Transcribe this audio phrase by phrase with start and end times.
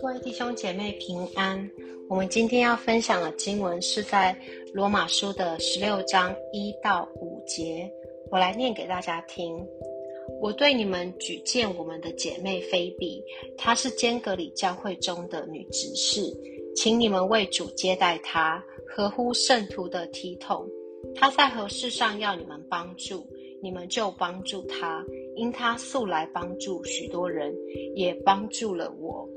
[0.00, 1.68] 各位弟兄姐妹平安。
[2.08, 4.36] 我们今天要分享的经文是在
[4.72, 7.90] 罗马书的十六章一到五节，
[8.30, 9.66] 我来念给大家听。
[10.40, 13.24] 我对你们举荐我们的姐妹菲比，
[13.56, 16.22] 她是坚格里教会中的女执事，
[16.76, 20.68] 请你们为主接待她，合乎圣徒的体统。
[21.14, 23.26] 她在何事上要你们帮助，
[23.62, 25.04] 你们就帮助他，
[25.36, 27.54] 因他素来帮助许多人，
[27.94, 29.28] 也帮助了我。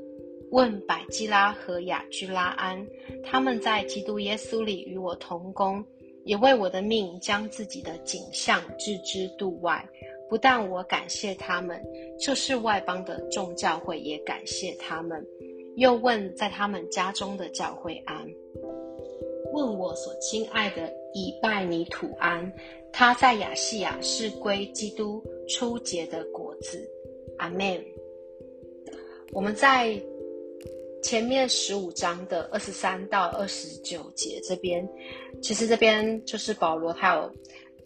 [0.50, 2.86] 问百基拉和雅居拉安，
[3.24, 5.82] 他们在基督耶稣里与我同工，
[6.24, 9.88] 也为我的命将自己的景象置之度外。
[10.28, 11.82] 不但我感谢他们，
[12.18, 15.26] 就是外邦的众教会也感谢他们。
[15.76, 18.26] 又问在他们家中的教会安，
[19.52, 22.52] 问我所亲爱的以拜尼土安，
[22.92, 26.82] 他在亚细亚是归基督初结的果子。
[27.38, 27.84] 阿门。
[29.32, 30.00] 我们在。
[31.04, 34.88] 前面十五章的二十三到二十九节这边，
[35.42, 37.28] 其实这边就是保罗他有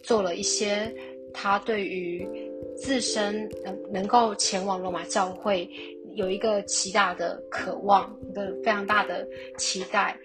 [0.03, 0.93] 做了一些
[1.33, 2.29] 他对于
[2.77, 5.67] 自身能能够前往罗马教会
[6.13, 10.15] 有一个极大的渴望，一个非常大的期待。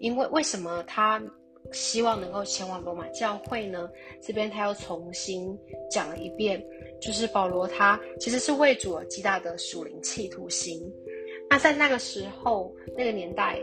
[0.00, 1.22] 因为为什么他
[1.72, 3.90] 希望能够前往罗马教会呢？
[4.22, 5.58] 这边他又重新
[5.90, 6.64] 讲了一遍，
[7.00, 10.80] 就是保罗他其实是为主了极大的属灵企图心。
[11.48, 13.58] 那在那个时候，那个年代，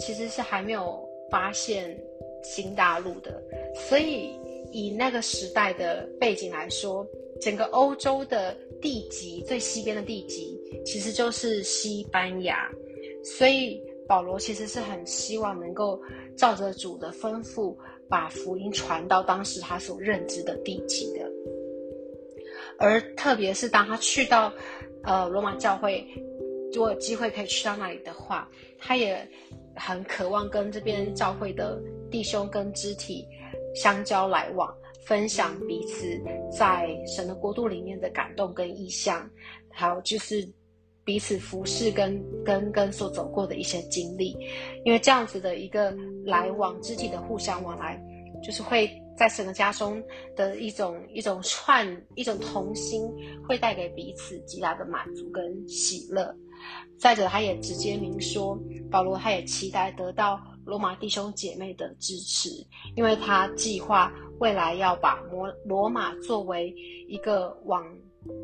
[0.00, 1.96] 其实是还没有发现
[2.42, 3.42] 新大陆的，
[3.74, 4.38] 所以
[4.72, 7.06] 以那个时代的背景来说，
[7.40, 12.70] 整个欧洲的地极最西边的地极，其实就是西班牙，
[13.24, 13.80] 所以
[14.12, 15.98] 保罗其实是很希望能够
[16.36, 17.74] 照着主的吩咐，
[18.10, 21.26] 把福音传到当时他所认知的地级的，
[22.78, 24.52] 而特别是当他去到
[25.02, 26.06] 呃罗马教会。
[26.74, 28.46] 如果有机会可以去到那里的话，
[28.78, 29.26] 他也
[29.74, 33.26] 很渴望跟这边教会的弟兄跟肢体
[33.74, 34.70] 相交来往，
[35.06, 36.20] 分享彼此
[36.54, 39.26] 在神的国度里面的感动跟意向，
[39.70, 40.46] 还有就是
[41.04, 44.36] 彼此服侍跟跟跟所走过的一些经历，
[44.84, 48.00] 因为这样子的一个来往，肢体的互相往来，
[48.42, 50.02] 就是会在神的家中
[50.36, 53.02] 的一种一种串一种同心，
[53.46, 56.34] 会带给彼此极大的满足跟喜乐。
[56.98, 58.56] 再者，他也直接明说，
[58.88, 62.48] 保罗他也期待得到罗马弟兄姐妹的支持，
[62.94, 66.72] 因为他计划未来要把摩罗马作为
[67.08, 67.84] 一个往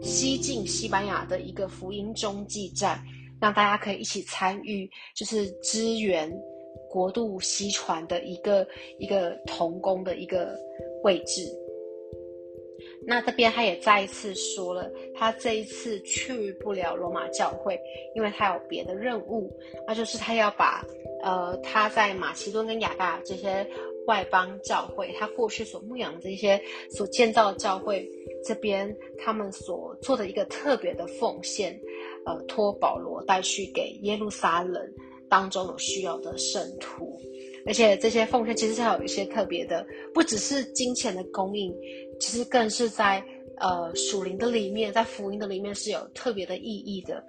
[0.03, 3.03] 西进西班牙的一个福音中继站，
[3.41, 6.31] 让大家可以一起参与，就是支援
[6.91, 8.67] 国度西传的一个
[8.99, 10.59] 一个同工的一个
[11.03, 11.43] 位置。
[13.07, 17.81] 那这边他也再一次说了，他这一次去不了罗马教会，
[18.15, 19.51] 因为他有别的任务，
[19.87, 20.85] 那就是他要把
[21.23, 23.67] 呃他在马其顿跟雅大这些
[24.09, 26.59] 外邦教会，他过去所牧养的这些
[26.91, 28.09] 所建造的教会
[28.43, 31.79] 这边，他们所做的一个特别的奉献，
[32.25, 34.83] 呃，托保罗带去给耶路撒冷
[35.29, 37.21] 当中有需要的圣徒。
[37.67, 41.71] 而且这些奉献其实还有一些特别的，不只是金钱的供应，
[42.19, 43.23] 其实更是在
[43.59, 47.23] 呃属灵的里面，在福音的里面是有特别的意义的。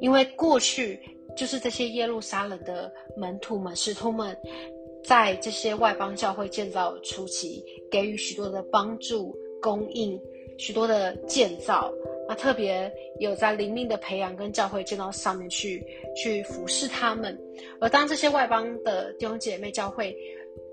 [0.00, 0.98] 因为过去
[1.36, 4.34] 就是这些耶路撒冷的门徒们、使徒们，
[5.08, 10.20] 在这些外邦教会建造初期，给予许多的帮助、供应，
[10.58, 11.90] 许多的建造。
[12.28, 15.82] 那特别有在灵命的培养跟教会建造上面去
[16.14, 17.34] 去服侍他们，
[17.80, 20.14] 而当这些外邦的弟兄姐妹教会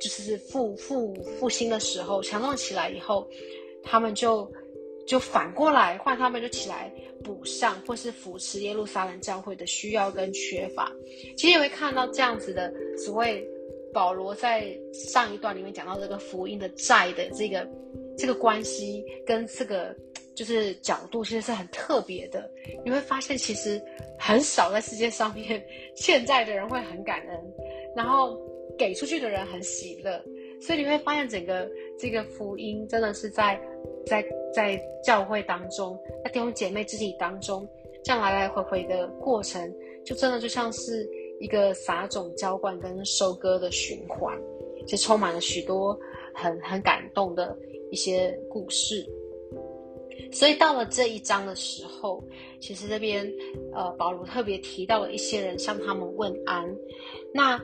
[0.02, 3.26] 就是复复复兴的时候，强壮起来以后，
[3.84, 4.52] 他们就
[5.08, 6.94] 就反过来换他们就起来
[7.24, 10.92] 补上或是扶持耶路撒冷教会的需要跟缺乏。
[11.38, 13.48] 其实也会看到这样子的所谓
[13.96, 17.68] 保罗在上一段里面讲到这个福音的债的这个
[18.18, 19.96] 这个关系跟这个。
[20.36, 22.52] 就是角度其实是很特别的，
[22.84, 23.82] 你会发现其实
[24.20, 25.66] 很少在世界上面，
[25.96, 27.54] 现在的人会很感恩，
[27.96, 28.38] 然后
[28.78, 30.22] 给出去的人很喜乐，
[30.60, 31.66] 所以你会发现整个
[31.98, 33.58] 这个福音真的是在
[34.06, 34.22] 在
[34.54, 37.66] 在教会当中，在弟兄姐妹肢体当中，
[38.04, 41.10] 这样来来回回的过程，就真的就像是
[41.40, 44.34] 一个撒种、浇灌跟收割的循环，
[44.88, 45.98] 就充满了许多
[46.34, 47.58] 很很感动的
[47.92, 49.06] 一些故事。
[50.32, 52.24] 所以到了这一章的时候，
[52.60, 53.30] 其实这边
[53.74, 56.74] 呃保罗特别提到了一些人向他们问安，
[57.34, 57.62] 那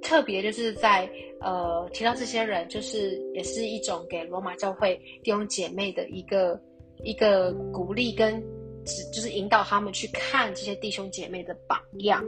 [0.00, 1.10] 特别就是在
[1.40, 6.58] 呃提到这些人，就是也是一种给罗马教会弟兄姐妹的一个
[7.02, 8.40] 一个鼓励跟
[8.84, 12.24] 指就是引导他们去看这些弟兄姐妹的榜样。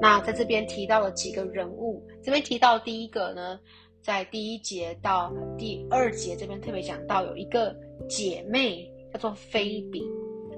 [0.00, 3.58] 那在这边提到了几个人物，这边提到第一个呢，
[4.02, 7.74] 在第一节到第二节这边特别讲到有一个
[8.08, 10.02] 姐妹叫做菲比，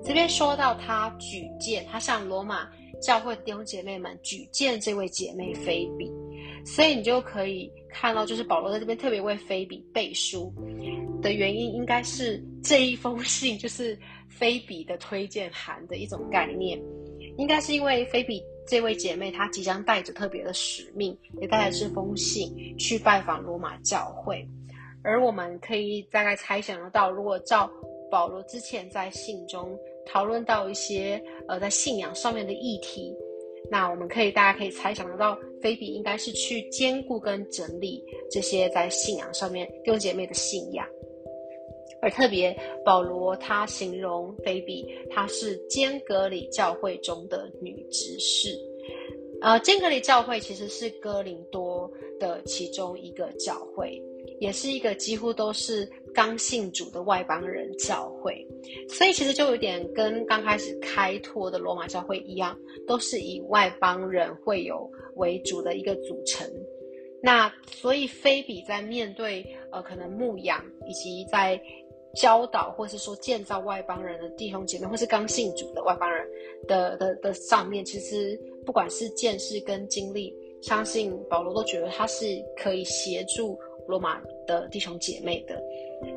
[0.03, 2.69] 这边说到她举荐，她向罗马
[3.01, 6.11] 教会弟兄姐妹们举荐这位姐妹菲比，
[6.65, 10.53] 所以你就可以看到，就是保罗在这边特别为菲比背书
[11.23, 13.97] 的原因，应该是这一封信就是
[14.29, 16.83] 菲比的推荐函的一种概念，
[17.37, 18.43] 应该是因为菲比。
[18.67, 24.47] 这位姐妹她即将带着特别的使命，也带着这封信去拜访罗马教会。
[25.03, 27.71] 而我们可以大概猜想得到，如果照
[28.11, 33.15] 保罗之前在信中讨论到一些呃在信仰上面的议题，
[33.71, 40.87] 那我们可以大家可以猜想得到，菲比应该是去兼顾跟整理这些在信仰上面弟兄姐妹的信仰。
[42.03, 48.57] 而特别，保罗他形容菲比，她是坚格里教会中的女执事。
[49.41, 54.03] 呃，坚格里教会其实是哥林多的其中一个教会，
[54.41, 58.47] 也是一个几乎都是刚信主的外邦人教会，
[58.89, 66.51] 所以其实就有点跟刚开始开拓的罗马教会一样，都是以外邦人会有为主的一个组成。
[67.23, 69.45] 那所以菲比在面对
[69.77, 71.61] 呃可能牧养以及在
[72.15, 76.27] 教导，或是说建造外邦人的弟兄姐妹，或是刚信主的外邦人
[76.67, 82.25] 的的的上面，其实不管是见识跟经历，相信保罗都觉得他是
[82.57, 85.63] 可以协助罗马的弟兄姐妹的。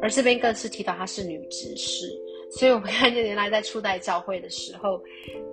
[0.01, 2.09] 而这边更是提到她是女执事，
[2.51, 5.01] 所以我们看见原来在初代教会的时候，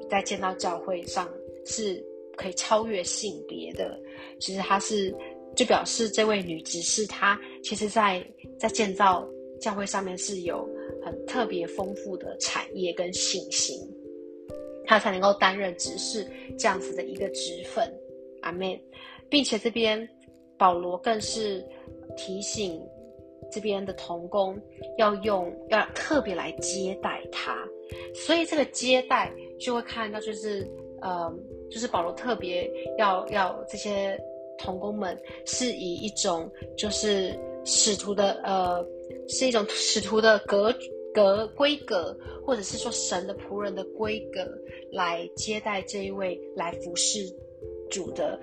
[0.09, 1.29] 在见到教会上
[1.65, 2.05] 是
[2.37, 3.99] 可以超越性别的。
[4.41, 5.13] 其实她是
[5.57, 8.25] 就表示这位女执事，她其实在
[8.59, 9.27] 在建造。
[9.59, 10.69] 教会上面是有
[11.03, 13.75] 很特别丰富的产业跟信心，
[14.85, 17.91] 她才能够担任执事这样子的一个职分，
[18.43, 18.79] 阿门。
[19.31, 20.07] 并且这边
[20.59, 21.65] 保罗更是
[22.19, 22.79] 提醒
[23.51, 24.61] 这边的童工
[24.99, 27.57] 要用要特别来接待他，
[28.15, 30.71] 所以这个接待就会看到就是
[31.01, 31.35] 呃
[31.71, 34.21] 就是保罗特别要要这些
[34.59, 38.87] 童工们是以一种就是使徒的呃。
[39.29, 40.73] 是一种使徒的格
[41.13, 44.41] 格规格，或者是说神的仆人的规格，
[44.93, 47.19] 来接待这一位来服侍
[47.91, 48.39] 主的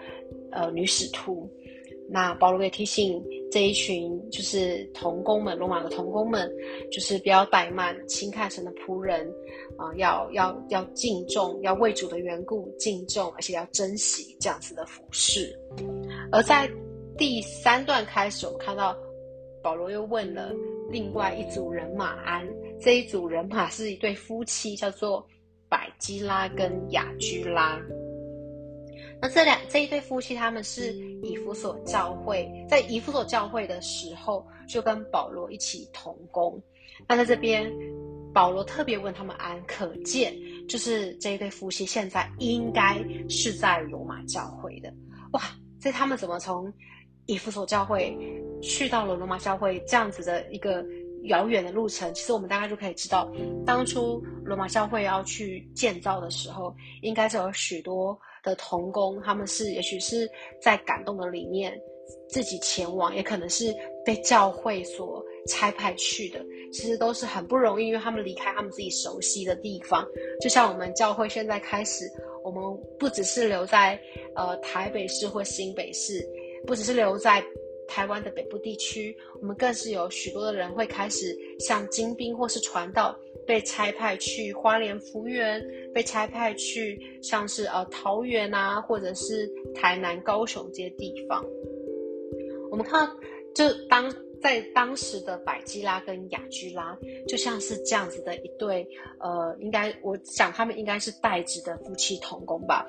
[0.51, 1.49] 呃女使徒。
[2.09, 3.23] 那保罗也提醒
[3.53, 6.51] 这一群就是童工们，罗马的童工们，
[6.91, 9.31] 就是不要怠慢，轻看神的仆人
[9.77, 15.55] 啊，要要要敬重，要为主的缘故敬重，而且要珍惜这样子的服侍。
[16.31, 16.67] 而在
[17.15, 18.97] 第三段开始，我们看到
[19.61, 20.51] 保罗又问了。
[20.89, 22.43] 另外一组人马安，
[22.81, 25.23] 这一组人马是一对夫妻，叫做
[25.69, 27.79] 百基拉跟雅居拉。
[29.23, 30.91] 那这两这一对夫妻，他们是
[31.21, 36.61] 以弗所教会，在以弗所教会的时候，就跟保罗一起同工。
[37.07, 37.71] 那在这边，
[38.33, 40.35] 保罗特别问他们安，可见
[40.67, 44.93] 就是这一对夫妻现在应该是在罗马教会的。
[45.31, 45.41] 哇，
[45.79, 46.73] 这他们怎么从？
[47.25, 48.13] 以弗所教会
[48.61, 50.85] 去到了罗马教会这样子的一个
[51.23, 53.31] 遥远的路程，其实我们大概就可以知道，
[53.65, 60.29] 当初罗马教会要去建造的时候，应该是有许多的童工，他们是也许是
[60.61, 61.79] 在感动的里面
[62.27, 63.73] 自己前往，也可能是
[64.05, 66.43] 被教会所差派去的。
[66.71, 70.05] 其实都是很不容易，因为他们离开他们自己熟悉的地方，
[70.41, 72.05] 就像我们教会现在开始，
[72.43, 72.61] 我们
[72.99, 73.99] 不只是留在
[74.35, 76.27] 呃台北市或新北市。
[76.65, 77.43] 不只是留在
[77.87, 85.63] 台湾的北部地区，我们更是有许多的人会开始像精兵或是传道，被差派去花莲、福园，
[85.93, 91.43] 被差派去像是呃桃园啊，或者是台南、高雄这些地方。
[92.71, 93.15] 我们看到，
[93.53, 94.11] 就当
[94.41, 96.97] 在当时的百基拉跟雅居拉，
[97.27, 98.87] 就像是这样子的一对，
[99.19, 102.85] 呃，应该我想他们应该是代职的夫妻同工吧。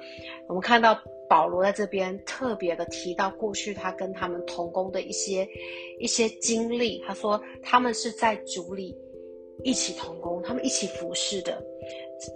[0.48, 0.98] 我们看到。
[1.28, 5.49] 保罗在这边特别的提到过去他跟他们同工的一些
[5.99, 8.95] 一些经历，他说他们是在主里
[9.62, 11.62] 一起同工，他们一起服侍的。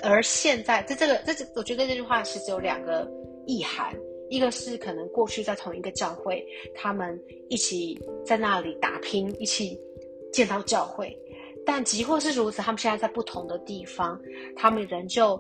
[0.03, 3.09] 而现在在这个这这，我觉得这句话其实有两个
[3.47, 3.95] 意涵，
[4.29, 7.19] 一个是可能过去在同一个教会，他们
[7.49, 9.79] 一起在那里打拼，一起
[10.33, 11.17] 建造教会，
[11.65, 14.21] 但即或是如此，他们现在在不同的地方，
[14.57, 15.39] 他们仍旧。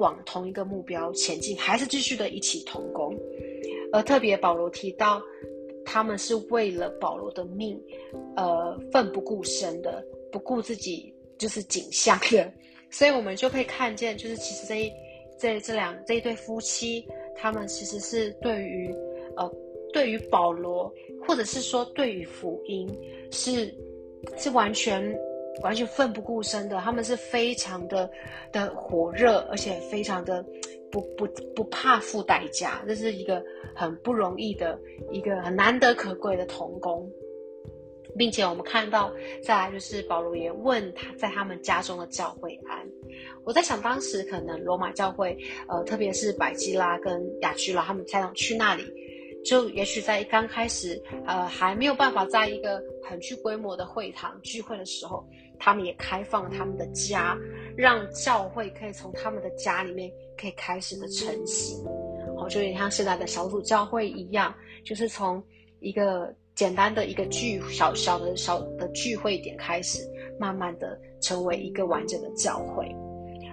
[0.00, 3.16] 往同一个目标前进，还是继续的一起同工。
[3.92, 5.22] 而特别保罗提到，
[5.84, 7.80] 他们是为了保罗的命，
[8.36, 12.52] 呃，奋不顾身的，不顾自己就是景象的。
[12.90, 14.92] 所以我们就可以看见，就是其实这一
[15.38, 18.92] 这这两这一对夫妻，他们其实是对于
[19.36, 19.48] 呃
[19.92, 20.92] 对于保罗，
[21.26, 22.88] 或者是说对于福音，
[23.30, 23.72] 是
[24.36, 25.02] 是完全
[25.62, 26.78] 完全奋不顾身的。
[26.80, 28.10] 他们是非常的
[28.52, 30.44] 的火热，而且非常的
[30.90, 32.82] 不不不怕付代价。
[32.86, 33.42] 这是一个
[33.74, 34.78] 很不容易的
[35.10, 37.10] 一个很难得可贵的童工。
[38.18, 42.84] 并且我们看到，再来就是保罗也问他在他们家中的教会安。
[43.44, 45.38] 我在想，当时可能罗马教会，
[45.68, 48.84] 呃，特别是百基拉跟雅居拉，他们才想去那里，
[49.44, 55.24] 就也许在刚开始，呃，还没有办法在一个很具规模的会堂聚会的时候，
[55.60, 57.38] 他们也开放了他们的家，
[57.76, 61.78] 让教会可以从他们的家里面可以开始的成型。
[62.36, 64.52] 哦，就有点像现在的小组教会一样，
[64.84, 65.40] 就是从
[65.78, 66.34] 一个。
[66.56, 70.02] 简单的一个聚小小的小的聚会点开始，
[70.38, 72.84] 慢慢的成为一个完整的教会。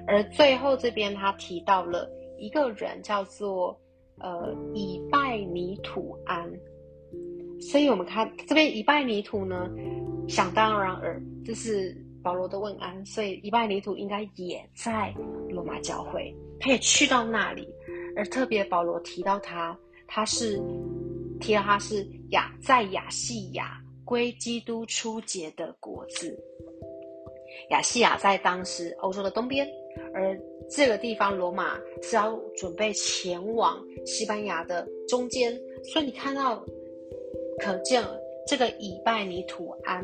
[0.05, 3.79] 而最后这边他提到了一个人叫做
[4.19, 6.51] 呃以拜尼土安，
[7.61, 9.69] 所以我们看这边以拜尼土呢，
[10.27, 15.13] 想当然尔这是保罗的问安，所以以拜尼土应该也在
[15.49, 17.67] 罗马教会，他也去到那里，
[18.15, 20.61] 而特别保罗提到他，他是。
[21.39, 26.35] 提到他是亚在亚细亚归基督初结的果子。
[27.69, 29.67] 亚细亚在当时欧洲的东边，
[30.15, 30.35] 而
[30.67, 36.65] 这个地方罗马是要准备前往西班牙的中间，所以你看到，
[37.59, 38.03] 可见
[38.47, 40.03] 这个以拜尼土安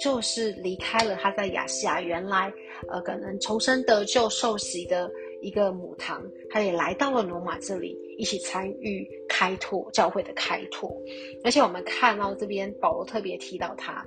[0.00, 2.52] 就是离开了他在亚细亚原来
[2.88, 5.10] 呃可能重生得救受洗的。
[5.44, 10.96] 一个母堂，他也来到了罗马这里，一起参与开拓教会的开拓。
[11.42, 14.06] 而且我们看到这边，保罗特别提到他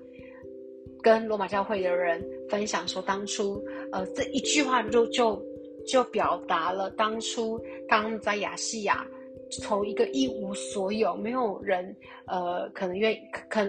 [1.02, 3.62] 跟罗马教会的人分享说，当初
[3.92, 5.46] 呃这一句话就就
[5.86, 9.06] 就表达了当初当在亚细亚
[9.62, 11.96] 从一个一无所有，没有人
[12.28, 13.20] 呃可能愿意
[13.50, 13.66] 可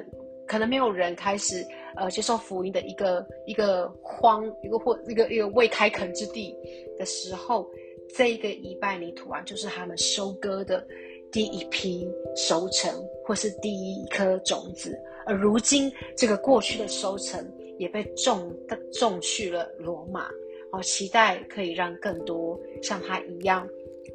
[0.47, 1.65] 可能没有人开始。
[1.99, 6.55] 呃，接受福音的一个一个荒一个或一个一个未开垦之地
[6.99, 7.67] 的时候，
[8.15, 10.87] 这一个一拜泥土啊，就是他们收割的
[11.33, 12.93] 第一批收成，
[13.25, 14.95] 或是第一颗种子。
[15.25, 18.55] 而如今，这个过去的收成也被种
[18.93, 20.29] 种去了罗马，
[20.73, 23.67] 哦，期待可以让更多像他一样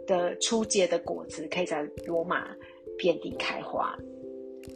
[0.06, 2.48] 的初结的果子，可以在罗马
[2.98, 3.98] 遍地开花。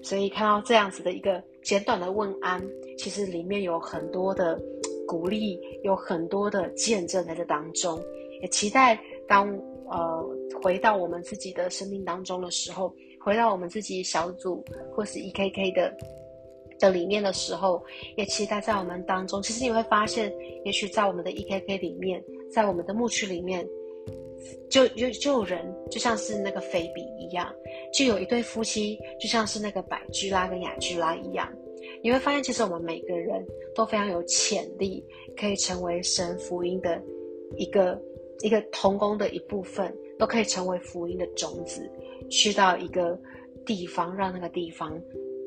[0.02, 2.60] 所以看到这样子的一个简短的问安，
[2.98, 4.60] 其实里面有很多的
[5.08, 8.02] 鼓励，有很多的见证在这当中。
[8.42, 9.48] 也期待当
[9.88, 10.26] 呃
[10.62, 15.96] 回到我们自己的生命当中的时候，回到我们自己小组或是 E K K 的
[16.80, 17.84] 的里面的时候，
[18.18, 23.68] 也期待在我们当中，其实你会发现，也许在我们的 E K K 里面，在我们的牧区里面。
[24.70, 27.54] 就就就有人，就像是那个菲比一样，
[27.94, 31.52] 就有一对夫妻，就像是那个百居拉跟雅居拉一样。
[32.04, 35.04] 你会发现，其实我们每个人都非常有潜力，
[35.38, 37.02] 可以成为神福音的
[37.58, 38.02] 一个
[38.42, 41.90] 一个同工的一部分，都可以成为福音的种子，
[42.30, 43.20] 去到一个
[43.66, 45.00] 地方，让那个地方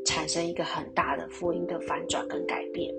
[0.07, 2.92] 产生一个很大的福音的反转跟改变。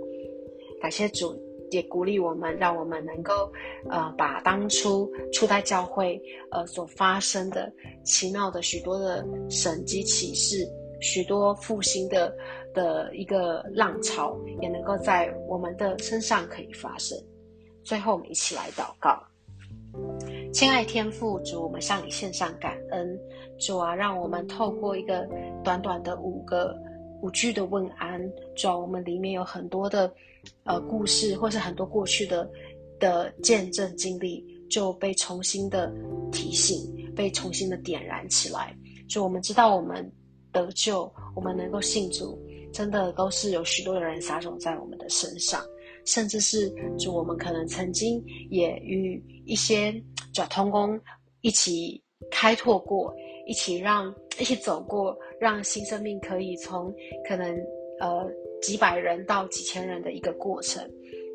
[0.82, 1.49] 感谢主。
[1.72, 3.52] 也鼓励我们，让我们能够，
[3.90, 6.22] 呃，把当初初代教会，
[6.52, 7.72] 呃，所发生的
[8.04, 10.68] 奇妙的许多的神迹启示，
[11.00, 12.36] 许多复兴的
[12.74, 17.18] 的一个浪潮，也能够在我们的身上可以发生。
[17.84, 19.22] 最后，我们一起来祷告，
[20.54, 23.20] 亲爱天父主，我们向你献上感恩，
[23.58, 25.28] 主啊，让我们透过一个
[25.64, 26.76] 短短的五个
[27.22, 28.22] 五句的问安，
[28.56, 30.12] 主啊，我们里面有很多的。
[30.64, 32.50] 呃，故事或是很多过去的
[32.98, 35.94] 的见证经历就被重新的
[36.32, 38.74] 提醒，被重新的点燃起来。
[39.10, 40.10] 就我们知道，我们
[40.54, 42.40] 得救，我们能够信主，
[42.72, 45.62] 真的都是有许多的人撒种在我们的身上，
[46.06, 49.94] 甚至是就我们可能曾经也与一些
[50.34, 50.98] 转通工
[51.42, 53.14] 一起开拓过，
[53.50, 56.94] 一起让一起走过，让新生命可以从
[57.28, 57.54] 可能
[58.00, 58.32] 呃。
[58.62, 60.84] 几百人到几千人的一个过程，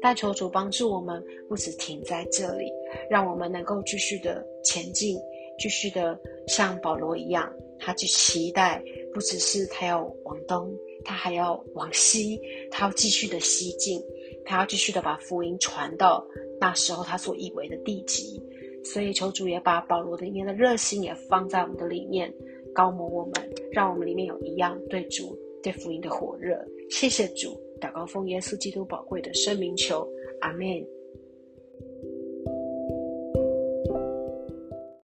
[0.03, 2.71] 但求主帮助我们，不止停在这里，
[3.09, 5.17] 让我们能够继续的前进，
[5.59, 10.71] 继续的像保罗一样，他去期待，不只是他要往东，
[11.03, 12.39] 他还要往西，
[12.71, 13.99] 他要继续的西进，
[14.45, 16.23] 他要继续的把福音传到
[16.61, 18.39] 那时候他所以为的地极。
[18.85, 22.33] 所以求主也把保罗的里面的热心也放在我们的里面，
[22.75, 23.33] 高摩我们，
[23.73, 26.57] 让我们里面有一样对主对福音的火热。
[26.91, 30.07] 谢谢主，祷告奉耶稣基督宝贵的生命求，
[30.41, 30.94] 阿门。